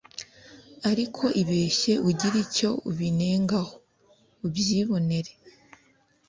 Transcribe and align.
ariko 0.89 1.23
ibeshye 1.41 1.93
ugire 2.09 2.37
icyo 2.45 2.69
ubinengaho, 2.89 3.75
ubyibonere! 4.45 5.31